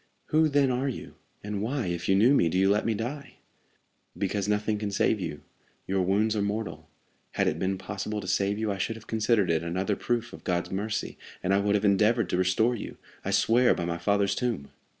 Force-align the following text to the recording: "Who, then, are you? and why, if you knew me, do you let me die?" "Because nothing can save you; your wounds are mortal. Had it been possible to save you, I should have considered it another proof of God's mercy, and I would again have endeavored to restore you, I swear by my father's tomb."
"Who, 0.29 0.49
then, 0.49 0.71
are 0.71 0.89
you? 0.89 1.13
and 1.43 1.61
why, 1.61 1.85
if 1.85 2.09
you 2.09 2.15
knew 2.15 2.33
me, 2.33 2.49
do 2.49 2.57
you 2.57 2.71
let 2.71 2.87
me 2.87 2.95
die?" 2.95 3.35
"Because 4.17 4.47
nothing 4.47 4.79
can 4.79 4.89
save 4.89 5.19
you; 5.19 5.43
your 5.85 6.01
wounds 6.01 6.35
are 6.35 6.41
mortal. 6.41 6.89
Had 7.33 7.47
it 7.47 7.59
been 7.59 7.77
possible 7.77 8.19
to 8.19 8.25
save 8.25 8.57
you, 8.57 8.71
I 8.71 8.79
should 8.79 8.95
have 8.95 9.05
considered 9.05 9.51
it 9.51 9.61
another 9.61 9.95
proof 9.95 10.33
of 10.33 10.43
God's 10.43 10.71
mercy, 10.71 11.19
and 11.43 11.53
I 11.53 11.59
would 11.59 11.75
again 11.75 11.75
have 11.75 11.85
endeavored 11.91 12.31
to 12.31 12.37
restore 12.37 12.73
you, 12.75 12.97
I 13.23 13.29
swear 13.29 13.75
by 13.75 13.85
my 13.85 13.99
father's 13.99 14.33
tomb." 14.33 14.71